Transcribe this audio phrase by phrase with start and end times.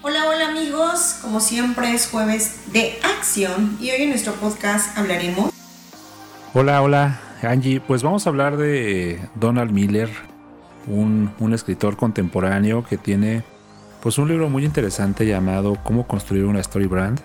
[0.00, 5.50] Hola, hola amigos, como siempre es jueves de acción y hoy en nuestro podcast hablaremos.
[6.54, 10.08] Hola, hola Angie, pues vamos a hablar de Donald Miller,
[10.86, 13.42] un, un escritor contemporáneo que tiene
[14.00, 17.20] pues un libro muy interesante llamado Cómo construir una story brand.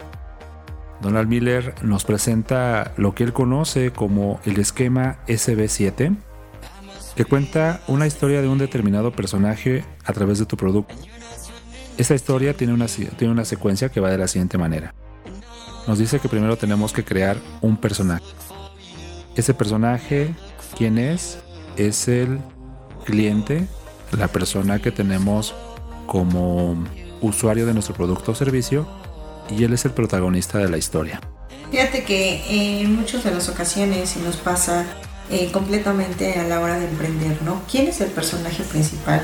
[0.99, 6.15] Donald Miller nos presenta lo que él conoce como el esquema SB7,
[7.15, 10.95] que cuenta una historia de un determinado personaje a través de tu producto.
[11.97, 14.93] Esta historia tiene una, tiene una secuencia que va de la siguiente manera.
[15.87, 18.25] Nos dice que primero tenemos que crear un personaje.
[19.35, 20.33] Ese personaje,
[20.77, 21.39] ¿quién es?
[21.75, 22.39] Es el
[23.05, 23.67] cliente,
[24.11, 25.53] la persona que tenemos
[26.07, 26.83] como
[27.21, 28.87] usuario de nuestro producto o servicio
[29.49, 31.19] y él es el protagonista de la historia.
[31.71, 34.85] Fíjate que en muchas de las ocasiones, nos pasa
[35.29, 37.61] eh, completamente a la hora de emprender, ¿no?
[37.69, 39.21] ¿Quién es el personaje principal?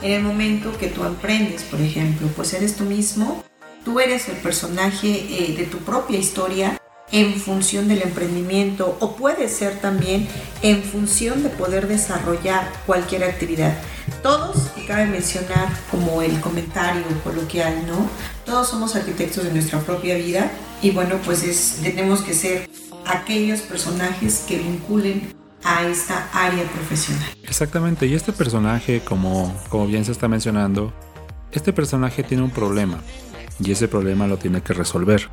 [0.00, 3.42] En el momento que tú emprendes, por ejemplo, pues eres tú mismo,
[3.84, 6.78] tú eres el personaje eh, de tu propia historia
[7.10, 10.28] en función del emprendimiento o puede ser también
[10.62, 13.76] en función de poder desarrollar cualquier actividad.
[14.22, 18.08] Todos, y cabe mencionar como el comentario coloquial, ¿no?
[18.44, 22.68] Todos somos arquitectos de nuestra propia vida y bueno, pues es, tenemos que ser
[23.06, 25.34] aquellos personajes que vinculen
[25.86, 27.28] esta área profesional.
[27.42, 30.92] Exactamente, y este personaje, como, como bien se está mencionando,
[31.52, 32.98] este personaje tiene un problema
[33.60, 35.28] y ese problema lo tiene que resolver.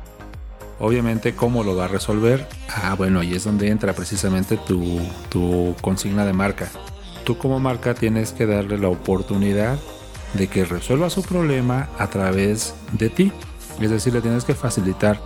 [0.78, 2.46] Obviamente, ¿cómo lo va a resolver?
[2.68, 5.00] Ah, bueno, ahí es donde entra precisamente tu,
[5.30, 6.68] tu consigna de marca.
[7.24, 9.78] Tú como marca tienes que darle la oportunidad
[10.34, 13.32] de que resuelva su problema a través de ti.
[13.80, 15.20] Es decir, le tienes que facilitar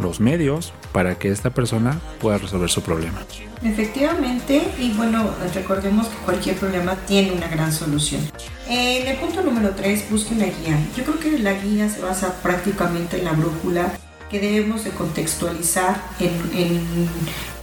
[0.00, 3.18] los medios para que esta persona pueda resolver su problema.
[3.62, 8.22] Efectivamente, y bueno, recordemos que cualquier problema tiene una gran solución.
[8.68, 10.78] En el punto número 3, busque una guía.
[10.96, 13.92] Yo creo que la guía se basa prácticamente en la brújula
[14.30, 17.08] que debemos de contextualizar en, en,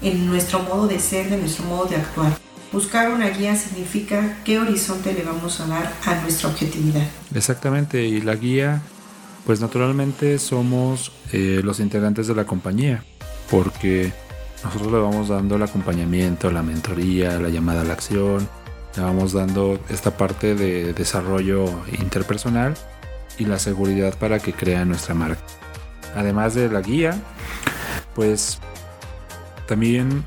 [0.02, 2.38] en nuestro modo de ser, de nuestro modo de actuar.
[2.72, 7.08] Buscar una guía significa qué horizonte le vamos a dar a nuestra objetividad.
[7.34, 8.82] Exactamente, y la guía,
[9.48, 13.06] pues naturalmente somos eh, los integrantes de la compañía,
[13.50, 14.12] porque
[14.62, 18.50] nosotros le vamos dando el acompañamiento, la mentoría, la llamada a la acción,
[18.98, 21.64] le vamos dando esta parte de desarrollo
[21.98, 22.76] interpersonal
[23.38, 25.42] y la seguridad para que crea nuestra marca.
[26.14, 27.18] Además de la guía,
[28.16, 28.60] pues
[29.66, 30.26] también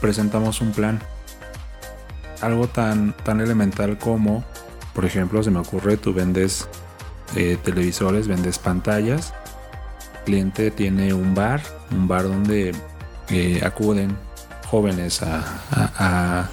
[0.00, 0.98] presentamos un plan.
[2.40, 4.42] Algo tan, tan elemental como,
[4.94, 6.66] por ejemplo, se me ocurre, tú vendes
[7.36, 9.34] eh, televisores, vendes pantallas.
[10.18, 12.74] El cliente tiene un bar, un bar donde
[13.28, 14.16] eh, acuden
[14.66, 16.48] jóvenes a, a,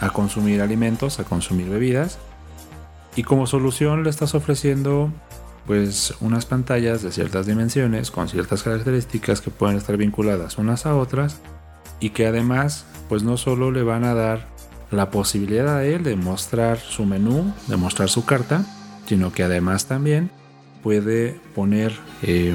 [0.00, 2.18] a consumir alimentos, a consumir bebidas.
[3.16, 5.10] Y como solución le estás ofreciendo
[5.66, 10.96] pues unas pantallas de ciertas dimensiones con ciertas características que pueden estar vinculadas unas a
[10.96, 11.40] otras
[12.00, 14.46] y que además pues no solo le van a dar
[14.90, 18.64] la posibilidad a él de mostrar su menú, de mostrar su carta,
[19.08, 20.30] sino que además también
[20.82, 21.92] puede poner
[22.22, 22.54] eh,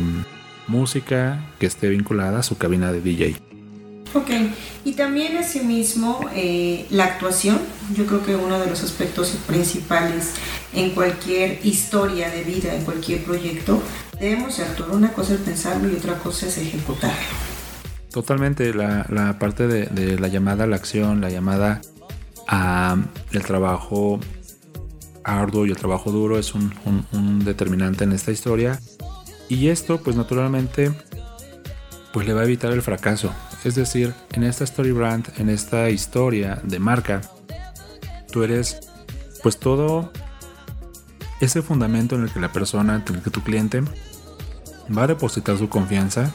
[0.67, 3.35] música que esté vinculada a su cabina de DJ.
[4.13, 4.29] Ok,
[4.85, 7.59] y también asimismo eh, la actuación,
[7.95, 10.33] yo creo que uno de los aspectos principales
[10.73, 13.81] en cualquier historia de vida, en cualquier proyecto,
[14.19, 14.91] debemos actuar.
[14.91, 17.17] Una cosa es pensarlo y otra cosa es ejecutarlo.
[18.11, 21.81] Totalmente, la, la parte de, de, la llamada a la acción, la llamada
[22.47, 22.97] a
[23.31, 24.19] el trabajo
[25.23, 28.79] arduo y el trabajo duro es un, determinante en esta historia.
[29.49, 30.91] Y esto, pues naturalmente,
[32.11, 33.31] pues le va a evitar el fracaso.
[33.63, 37.21] Es decir, en esta story brand, en esta historia de marca,
[38.31, 38.79] tú eres
[39.41, 40.11] pues todo
[41.41, 43.83] ese fundamento en el que la persona, en el que tu cliente
[44.95, 46.33] va a depositar su confianza,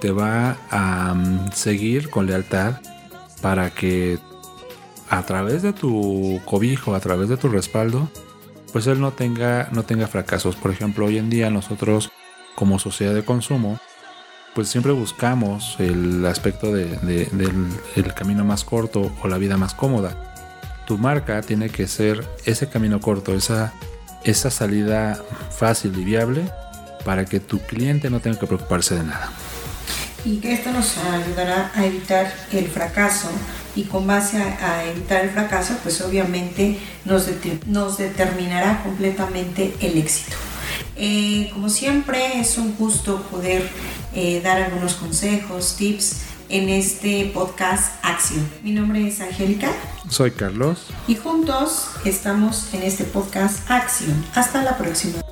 [0.00, 2.80] te va a um, seguir con lealtad
[3.42, 4.18] para que
[5.10, 8.08] a través de tu cobijo, a través de tu respaldo,
[8.72, 10.56] pues él no tenga, no tenga fracasos.
[10.56, 12.10] Por ejemplo, hoy en día nosotros
[12.54, 13.78] como sociedad de consumo,
[14.54, 19.56] pues siempre buscamos el aspecto de, de, del el camino más corto o la vida
[19.56, 20.34] más cómoda.
[20.86, 23.72] Tu marca tiene que ser ese camino corto, esa
[24.24, 26.42] esa salida fácil y viable
[27.04, 29.30] para que tu cliente no tenga que preocuparse de nada.
[30.24, 33.30] Y que esto nos ayudará a evitar el fracaso
[33.76, 37.28] y con base a, evitar el fracaso, pues obviamente nos,
[37.66, 40.36] nos determinará completamente el éxito.
[40.96, 43.68] Eh, como siempre es un gusto poder
[44.14, 48.46] eh, dar algunos consejos, tips en este podcast Acción.
[48.62, 49.70] Mi nombre es Angélica.
[50.08, 50.88] Soy Carlos.
[51.06, 54.26] Y juntos estamos en este podcast Acción.
[54.34, 55.22] Hasta la próxima.